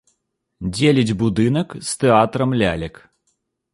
Дзеліць 0.77 1.17
будынак 1.21 1.77
з 1.91 2.01
тэатрам 2.05 2.57
лялек. 2.63 2.95